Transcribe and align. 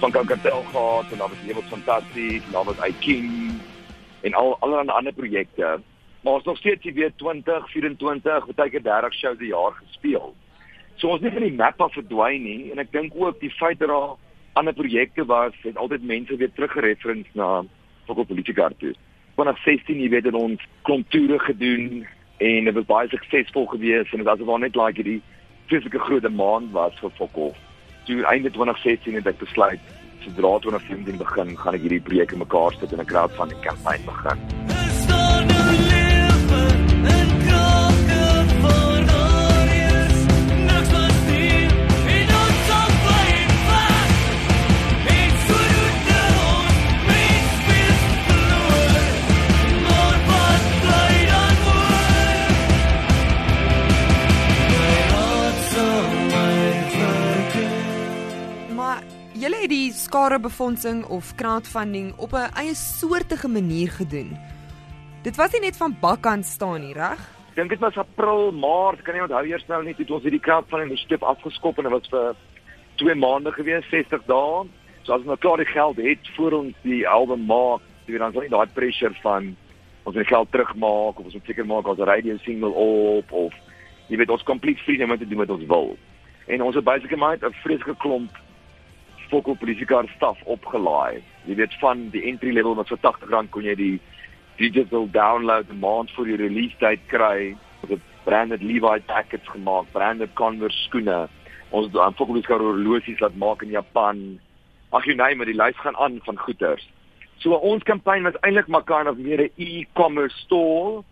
van 0.00 0.10
Kankertel 0.10 0.62
gehad 0.62 1.12
en 1.12 1.18
daar 1.18 1.28
was 1.28 1.46
Ewels 1.46 1.68
Fantasties, 1.68 2.42
daar 2.52 2.64
was 2.64 2.86
iKing 2.86 3.60
en 4.20 4.34
al 4.34 4.56
allerlei 4.58 4.88
ander 4.88 5.12
projekte. 5.12 5.80
Maar 6.20 6.32
ons 6.32 6.44
nog 6.44 6.56
steeds 6.56 6.84
jy 6.84 6.92
weet 6.92 7.18
20, 7.18 7.70
24, 7.70 8.46
baie 8.54 8.70
keer 8.70 8.82
30 8.82 9.14
shows 9.14 9.36
per 9.36 9.46
jaar 9.46 9.76
gespeel. 9.76 10.32
So 10.96 11.12
ons 11.12 11.20
nie 11.20 11.32
van 11.32 11.44
die 11.44 11.52
map 11.52 11.80
af 11.80 11.92
verdwyn 11.92 12.42
nie 12.44 12.72
en 12.72 12.80
ek 12.80 12.92
dink 12.96 13.12
ook 13.16 13.40
die 13.44 13.52
feit 13.60 13.78
dat 13.80 13.92
daar 13.92 14.16
ander 14.52 14.74
projekte 14.74 15.24
was, 15.24 15.54
het 15.62 15.76
altyd 15.76 16.02
mense 16.02 16.36
weer 16.36 16.52
teruggereferens 16.52 17.28
na 17.32 17.62
Fokker 18.08 18.26
Politiekar 18.26 18.72
toe. 18.80 18.94
Vanaf 19.36 19.60
16 19.64 20.00
jy 20.00 20.08
weet 20.08 20.28
het 20.28 20.36
ons 20.36 20.64
konture 20.88 21.38
gedoen 21.44 22.06
en 22.40 22.64
dit 22.64 22.74
was 22.74 22.88
baie 22.88 23.08
suksesvol 23.12 23.68
geweest 23.76 24.12
en 24.16 24.24
dit 24.24 24.44
was 24.48 24.60
net 24.64 24.76
like 24.76 24.96
hierdie 24.96 25.20
fisieke 25.68 26.00
groot 26.08 26.24
demand 26.24 26.72
was 26.72 26.96
vir 27.04 27.12
Fokker. 27.20 27.52
Toe 28.04 28.24
einde 28.24 28.50
2016 28.50 29.14
het 29.14 29.26
ek 29.26 29.38
besluit 29.38 29.80
sodra 30.24 30.58
2017 30.58 31.16
begin, 31.16 31.54
gaan 31.56 31.74
ek 31.74 31.84
hierdie 31.86 32.04
projek 32.04 32.32
in 32.32 32.44
mekaar 32.44 32.76
sit 32.78 32.92
en 32.92 33.00
'n 33.00 33.12
crowdfunding 33.12 33.60
kampanje 33.64 34.04
begin. 34.04 34.59
Maar 58.90 59.02
julle 59.38 59.58
het 59.60 59.70
die 59.70 59.92
skadebefondsing 59.94 61.04
of 61.14 61.34
crowdfunding 61.38 62.08
op 62.18 62.32
'n 62.34 62.50
eie 62.58 62.74
soortige 62.74 63.48
manier 63.48 63.90
gedoen. 63.90 64.38
Dit 65.22 65.36
was 65.36 65.52
nie 65.52 65.60
net 65.60 65.76
van 65.76 65.96
bakkant 66.00 66.46
staan 66.46 66.80
nie, 66.80 66.92
reg? 66.92 67.20
Ek 67.50 67.54
dink 67.54 67.68
dit 67.70 67.78
was 67.78 67.96
April, 67.96 68.52
Maart, 68.52 69.02
kan 69.02 69.14
nie 69.14 69.22
onthou 69.22 69.44
eers 69.46 69.66
nou 69.66 69.84
nie 69.84 69.94
toe 69.94 70.04
het 70.04 70.10
ons 70.10 70.22
hierdie 70.22 70.40
crowdfunding 70.40 70.90
initiatief 70.90 71.22
afgeskop 71.22 71.78
en 71.78 71.84
dit 71.84 71.92
was 71.92 72.08
vir 72.08 72.34
2 72.94 73.14
maande 73.14 73.52
gewees, 73.52 73.88
60 73.90 74.22
dae. 74.26 74.66
So 75.02 75.12
as 75.12 75.18
ons 75.18 75.26
nou 75.26 75.36
klaar 75.36 75.56
die 75.56 75.72
geld 75.72 75.96
het 75.96 76.28
voor 76.36 76.52
ons 76.52 76.74
die 76.82 77.08
album 77.08 77.46
maak, 77.46 77.80
weet 78.06 78.18
dan 78.18 78.32
daar 78.32 78.42
nie 78.42 78.50
daai 78.50 78.66
pressure 78.74 79.14
van 79.22 79.56
ons 80.02 80.16
die 80.16 80.24
geld 80.24 80.50
terugmaak 80.50 81.18
of 81.18 81.24
ons 81.24 81.34
moet 81.34 81.46
seker 81.46 81.66
maak 81.66 81.86
ons 81.86 81.98
radio 81.98 82.36
single 82.36 82.72
op 82.72 83.32
of 83.32 83.54
jy 84.08 84.16
weet 84.16 84.30
ons 84.30 84.42
complete 84.42 84.82
freedom 84.82 85.10
om 85.10 85.18
te 85.18 85.28
doen 85.28 85.38
wat 85.38 85.50
ons 85.50 85.66
wil. 85.66 85.96
En 86.46 86.62
ons 86.62 86.74
het 86.74 86.84
basically 86.84 87.18
maar 87.18 87.36
'n 87.36 87.54
vreeslike 87.62 87.96
klomp 87.96 88.30
Fokol 89.30 89.56
polisiekar 89.60 90.08
staf 90.16 90.38
opgelaai. 90.44 91.22
Jy 91.46 91.56
weet 91.60 91.74
van 91.80 92.08
die 92.14 92.24
entry 92.30 92.52
level 92.54 92.74
wat 92.78 92.90
vir 92.90 92.98
R80 92.98 93.50
kon 93.54 93.66
jy 93.66 93.74
die 93.78 93.96
digital 94.58 95.06
download 95.14 95.70
'n 95.70 95.78
maand 95.78 96.10
voor 96.10 96.26
die 96.26 96.36
release 96.36 96.76
date 96.78 97.06
kry. 97.06 97.56
Ons 97.82 97.92
het 97.94 98.06
branded 98.24 98.62
Levi 98.62 98.98
jackets 99.06 99.48
gemaak, 99.48 99.86
branded 99.92 100.34
Converse 100.34 100.82
skoene. 100.86 101.28
Ons 101.70 101.86
het 101.86 101.96
aan 101.96 102.14
Fokol 102.14 102.34
polisiekar 102.34 102.60
horlosies 102.60 103.20
laat 103.20 103.36
maak 103.36 103.62
in 103.62 103.70
Japan. 103.70 104.40
Ag 104.90 105.04
jy 105.04 105.14
nee, 105.14 105.34
maar 105.34 105.46
die 105.46 105.54
lys 105.54 105.78
gaan 105.78 105.96
aan 105.96 106.20
van 106.24 106.36
goeders. 106.38 106.88
So 107.38 107.54
ons 107.54 107.82
kampanje 107.82 108.22
was 108.22 108.40
eintlik 108.40 108.66
maar 108.66 108.84
kind 108.84 109.08
of 109.08 109.16
meer 109.16 109.40
'n 109.40 109.52
e-commerce 109.56 110.36
store 110.36 111.02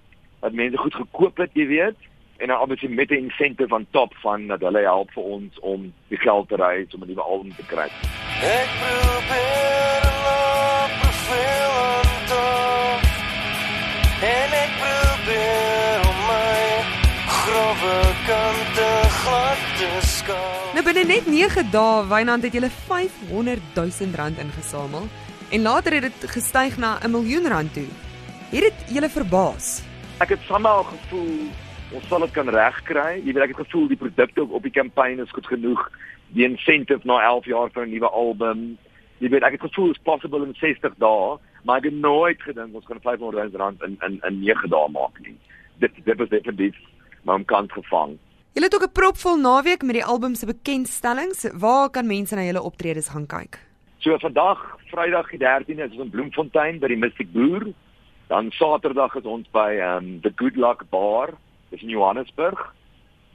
wat 0.40 0.52
mense 0.52 0.76
goed 0.76 0.94
gekoop 0.94 1.36
het, 1.36 1.50
jy 1.54 1.66
weet 1.66 1.96
en 2.38 2.46
dan 2.48 2.60
obviously 2.60 2.88
met 2.88 3.10
'n 3.10 3.14
incentive 3.14 3.68
van 3.68 3.86
top 3.90 4.14
van 4.16 4.46
dat 4.46 4.60
hulle 4.60 4.80
help 4.80 5.10
vir 5.10 5.22
ons 5.22 5.58
om 5.60 5.92
die 6.08 6.18
geld 6.18 6.48
te 6.48 6.56
raise 6.56 6.94
om 6.96 7.02
'n 7.02 7.06
nuwe 7.06 7.22
album 7.22 7.54
te 7.54 7.66
kry. 7.66 7.88
Ek 8.42 8.70
probeer 8.82 10.02
om 10.10 10.20
te 12.26 12.46
En 14.34 14.50
ek 14.64 14.72
probeer 14.82 15.98
om 16.10 16.18
my 16.32 16.82
grove 17.26 17.96
kante 18.26 18.90
glad 19.22 19.60
te 19.78 19.90
skaal 20.00 20.72
Nou 20.74 20.84
binne 20.84 21.04
net 21.04 21.26
9 21.26 21.70
dae, 21.70 22.06
Wynand 22.06 22.42
het 22.42 22.52
julle 22.52 22.70
500 22.70 23.60
000 23.74 24.14
rand 24.14 24.38
ingesamel 24.38 25.06
en 25.50 25.62
later 25.62 25.92
het 25.92 26.02
dit 26.02 26.30
gestyg 26.30 26.76
na 26.76 26.98
'n 27.02 27.10
miljoen 27.10 27.48
rand 27.48 27.72
toe. 27.72 27.88
Het 28.50 28.60
dit 28.60 28.74
julle 28.86 29.08
verbaas? 29.08 29.82
Ek 30.18 30.28
het 30.28 30.40
somehow 30.40 30.86
gevoel 30.86 31.50
ons 31.94 32.08
sal 32.08 32.24
dit 32.26 32.34
kan 32.36 32.48
regkry. 32.52 33.22
Jy 33.24 33.32
weet 33.32 33.44
ek 33.46 33.54
het 33.54 33.64
gevoel 33.66 33.88
die 33.88 34.00
produkte 34.00 34.44
op, 34.44 34.52
op 34.58 34.66
die 34.66 34.74
kampanje 34.74 35.24
is 35.24 35.34
goed 35.36 35.48
genoeg. 35.48 35.80
Die 36.36 36.44
incentive 36.44 37.06
na 37.08 37.20
11 37.30 37.48
jaar 37.48 37.70
vir 37.72 37.86
'n 37.86 37.90
nuwe 37.90 38.10
album. 38.10 38.78
Jy 39.18 39.28
weet 39.28 39.42
ek 39.42 39.52
het 39.52 39.66
gevoel 39.70 39.90
is 39.90 40.04
possible 40.04 40.44
in 40.44 40.54
60 40.54 40.94
dae, 40.98 41.38
maar 41.64 41.78
ek 41.78 41.84
het 41.84 41.94
nooit 41.94 42.42
gedink 42.42 42.74
ons 42.74 42.84
kan 42.84 43.00
500 43.00 43.52
000 43.52 43.62
rand 43.62 43.82
in 43.82 43.96
in 44.06 44.20
in 44.22 44.40
9 44.40 44.68
dae 44.70 44.88
maak 44.88 45.18
nie. 45.20 45.36
Dit 45.78 45.92
dit 46.04 46.18
was 46.18 46.28
definitief 46.28 46.76
my 47.24 47.34
omkant 47.34 47.72
gevang. 47.72 48.18
Julle 48.52 48.66
het 48.66 48.74
ook 48.74 48.88
'n 48.88 48.92
propvol 48.92 49.36
naweek 49.36 49.82
met 49.82 49.94
die 49.94 50.04
album 50.04 50.34
se 50.34 50.46
bekendstellings. 50.46 51.50
Waar 51.54 51.90
kan 51.90 52.06
mense 52.06 52.34
na 52.34 52.42
julle 52.42 52.62
optredes 52.62 53.08
gaan 53.08 53.26
kyk? 53.26 53.58
So 53.98 54.18
vandag, 54.18 54.78
Vrydag 54.86 55.30
die 55.30 55.38
13de 55.38 55.84
is 55.84 55.90
ons 55.90 56.04
in 56.04 56.10
Bloemfontein 56.10 56.78
by 56.78 56.86
die 56.86 56.96
Mystic 56.96 57.32
Boer. 57.32 57.72
Dan 58.28 58.50
Saterdag 58.50 59.16
is 59.16 59.24
ons 59.24 59.48
by 59.50 59.80
um 59.80 60.20
the 60.20 60.32
Good 60.36 60.56
Luck 60.56 60.84
Bar, 60.90 61.34
dis 61.70 61.82
in 61.82 61.88
Johannesburg. 61.88 62.74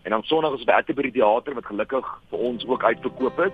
En 0.04 0.12
dan 0.12 0.24
Sondag 0.24 0.54
is 0.54 0.64
by 0.64 0.72
Atterbury 0.72 1.12
Theater 1.12 1.54
wat 1.54 1.66
gelukkig 1.66 2.08
vir 2.30 2.40
ons 2.40 2.66
ook 2.68 2.84
uitverkoop 2.84 3.38
het. 3.38 3.54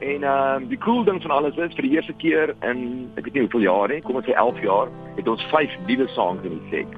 En 0.00 0.24
um 0.24 0.68
die 0.68 0.78
cool 0.78 1.04
ding 1.04 1.22
van 1.22 1.30
alles 1.30 1.56
is 1.56 1.74
vir 1.76 1.84
die 1.84 1.92
eerste 1.96 2.12
keer 2.12 2.54
in 2.64 3.10
ek 3.20 3.26
weet 3.26 3.34
nie 3.36 3.42
hoeveel 3.44 3.66
jaar 3.66 3.92
nie, 3.92 4.00
kom 4.00 4.16
ons 4.16 4.24
sê 4.24 4.32
11 4.32 4.62
jaar, 4.64 4.88
het 5.18 5.28
ons 5.28 5.44
5 5.52 5.76
nuwe 5.90 6.08
songs 6.16 6.46
in 6.48 6.56
die 6.56 6.70
set. 6.72 6.96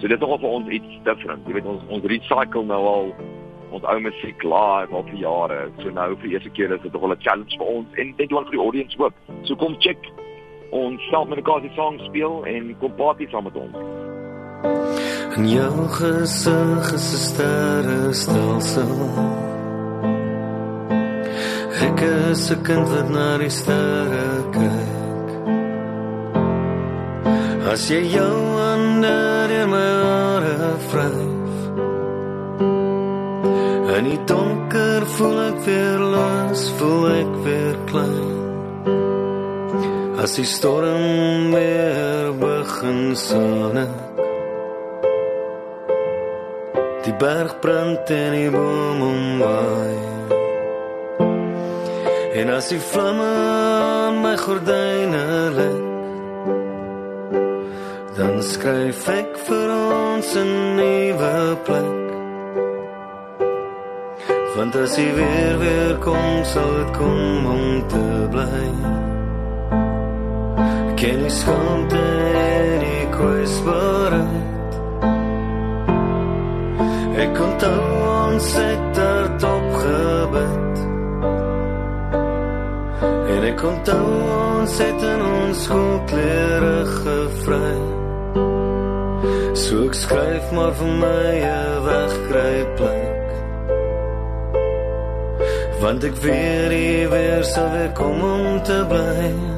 So 0.00 0.08
dit 0.08 0.16
is 0.16 0.22
nogal 0.22 0.40
vir 0.40 0.54
ons 0.60 0.72
iets 0.78 0.96
different. 1.04 1.44
Jy 1.44 1.58
weet 1.58 1.68
ons 1.68 1.84
ons 1.92 2.08
recycle 2.08 2.64
nou 2.64 2.80
al 2.94 3.12
ons 3.76 3.84
ou 3.84 3.98
musiek 4.00 4.42
live 4.48 4.96
al 4.96 5.04
vir 5.10 5.20
jare. 5.20 5.60
So 5.82 5.92
nou 5.92 6.08
vir 6.14 6.24
die 6.24 6.34
eerste 6.38 6.56
keer 6.56 6.72
is 6.72 6.80
dit 6.86 6.92
nogal 6.96 7.12
'n 7.12 7.20
challenge 7.20 7.58
vir 7.58 7.68
ons 7.76 8.00
en 8.00 8.14
dit 8.16 8.30
wil 8.30 8.44
vir 8.48 8.56
die 8.56 8.64
audience 8.64 8.96
ook. 8.98 9.14
So 9.42 9.56
kom 9.56 9.76
check 9.78 9.98
ons 10.70 11.02
self 11.10 11.28
met 11.28 11.44
die 11.44 11.74
songs 11.74 12.04
speel 12.04 12.44
en 12.46 12.76
kom 12.80 12.96
party 12.96 13.28
saam 13.28 13.44
met 13.44 13.56
ons. 13.56 14.07
In 15.38 15.46
jou 15.46 15.88
gesig 15.88 16.92
is 16.98 17.08
'n 17.14 17.20
sterre 17.28 18.12
stelsel 18.12 18.94
Ek 21.86 22.00
is 22.30 22.50
'n 22.50 22.62
kind 22.66 22.88
wat 22.90 23.08
na 23.16 23.38
die 23.38 23.54
sterre 23.60 24.30
kyk. 24.56 25.28
As 27.72 27.88
jy 27.88 28.02
jou 28.18 28.38
hande 28.62 29.18
deur 29.50 29.68
my 29.74 29.90
hare 30.06 30.58
vryf 30.90 31.54
In 33.96 34.04
die 34.10 34.22
donker 34.26 35.06
voel 35.14 35.38
ek 35.50 35.58
weer 35.66 36.00
los, 36.14 36.62
voel 36.78 37.04
ek 37.22 37.32
weer 37.44 37.76
klein. 37.90 38.36
As 40.22 40.34
die 40.34 40.50
storm 40.56 41.52
weer 41.54 42.32
begin 42.42 43.16
sonne 43.16 44.07
Die 47.08 47.16
berg 47.16 47.60
brand 47.60 48.10
en 48.10 48.32
die 48.36 48.50
boom 48.52 48.98
omwaai. 49.00 50.00
En 52.36 52.50
as 52.52 52.66
die 52.68 52.80
vlamme 52.84 53.28
aan 53.28 54.18
my 54.20 54.34
gordyne 54.36 55.22
lek 55.56 55.86
Dan 58.18 58.42
skryf 58.44 59.08
ek 59.14 59.40
vir 59.46 59.72
ons 59.72 60.34
'n 60.42 60.52
nuwe 60.80 61.38
plek. 61.70 62.04
Want 64.56 64.76
as 64.76 64.98
jy 65.00 65.08
weer 65.20 65.56
weer 65.64 65.96
kom 66.04 66.44
sal 66.52 66.70
dit 66.76 66.92
kom 66.98 67.46
om 67.56 67.66
te 67.94 68.06
bly. 68.34 68.68
Ken 71.00 71.18
jy 71.24 71.32
skaamte 71.40 72.04
en 72.44 72.78
die 72.84 73.06
kwesbaarheid 73.16 74.57
Ek 77.18 77.40
onthou 77.42 77.80
ons 78.08 78.52
het 78.54 78.94
daar 78.94 79.30
opgebid. 79.52 80.82
En 83.34 83.46
ek 83.52 83.62
onthou 83.72 84.06
ons 84.38 84.78
het 84.78 85.06
in 85.12 85.24
ons 85.26 85.62
skoolklere 85.66 86.76
gevry. 87.02 87.76
So 89.58 89.84
ek 89.88 89.94
skryf 89.98 90.52
maar 90.54 90.74
vir 90.78 90.92
my 91.02 91.32
'n 91.42 91.82
wegkruipplek 91.84 93.26
Want 95.80 96.04
ek 96.04 96.16
weet 96.22 96.72
jy 96.72 97.08
weer 97.10 97.44
sal 97.44 97.70
weer 97.70 97.92
kom 97.94 98.22
om 98.22 98.62
te 98.62 98.78
bly 98.88 99.57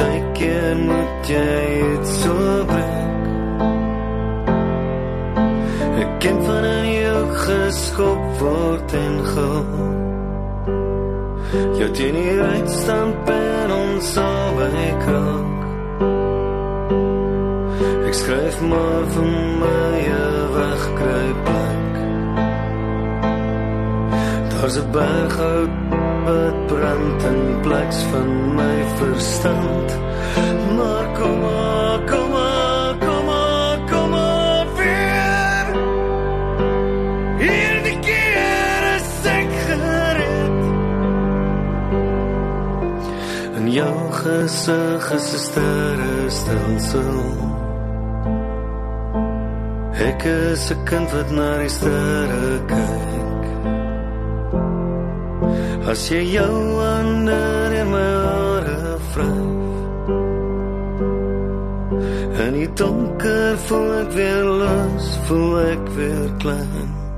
partykeer 0.00 0.76
moet 0.76 1.28
jy 1.28 1.64
dit 1.92 2.06
so 2.08 2.64
breek. 2.68 3.24
Ek 6.00 6.12
ken 6.22 6.38
van 6.46 6.64
'n 6.64 6.86
jou 7.02 7.22
geskop 7.44 8.22
word 8.40 8.92
en 9.04 9.16
gil. 9.32 9.64
Jou 11.78 11.90
teen 11.96 12.14
die 12.14 12.40
uitstamp 12.52 13.28
en 13.28 13.68
ons 13.82 14.16
albei 14.16 14.88
kraak. 15.04 15.60
Ek 18.08 18.14
skryf 18.22 18.56
maar 18.70 19.04
vir 19.12 19.28
my 19.62 19.96
'n 20.08 20.48
wegkruiper. 20.56 21.69
Daar's 24.60 24.76
'n 24.76 24.90
berg 24.90 25.36
hout 25.36 25.70
wat 26.24 26.66
brand 26.66 27.22
in 27.22 27.60
plek 27.60 27.92
van 28.10 28.54
my 28.54 28.76
verstand. 28.98 29.98
Maar 30.76 31.06
kom 31.18 31.40
maar, 31.40 31.98
kom 32.10 32.30
maar, 32.30 32.94
kom 32.98 33.24
maar, 33.24 33.78
kom 33.90 34.10
maar 34.10 34.66
weer. 34.76 35.66
Hier 37.38 37.82
die 37.82 37.98
keer 37.98 38.82
is 38.96 39.24
ek 39.24 39.50
gered. 39.66 40.60
En 43.56 43.72
jou 43.72 44.12
gesig 44.12 45.12
is 45.12 45.32
'n 45.32 45.38
sterrestelsel. 45.48 47.20
Ek 50.08 50.22
is 50.22 50.70
'n 50.70 50.82
kind 50.84 51.10
wat 51.12 51.30
na 51.30 51.58
die 51.58 51.68
sterre 51.68 52.60
kyk. 52.66 53.29
As 55.90 56.06
jy 56.06 56.20
jou 56.22 56.58
hande 56.78 57.38
in 57.80 57.88
my 57.90 58.10
hare 58.26 58.98
vryf. 59.10 60.10
En 62.46 62.54
die 62.60 62.70
donker 62.78 63.58
voel 63.66 63.92
ek 63.98 64.16
weer 64.20 64.50
los, 64.62 65.12
voel 65.26 65.60
ek 65.66 65.94
weer 65.98 66.28
klein. 66.46 67.09